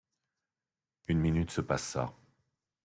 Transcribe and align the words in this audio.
Une 1.09 1.19
minute 1.19 1.51
se 1.51 1.61
passa. 1.61 2.11